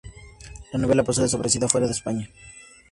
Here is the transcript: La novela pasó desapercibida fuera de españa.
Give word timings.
La 0.73 0.79
novela 0.79 1.03
pasó 1.03 1.21
desapercibida 1.21 1.67
fuera 1.69 1.85
de 1.85 1.93
españa. 1.93 2.27